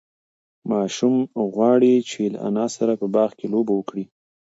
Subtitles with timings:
[0.69, 1.15] ماشوم
[1.53, 4.05] غواړي چې له انا سره په باغ کې لوبه وکړي.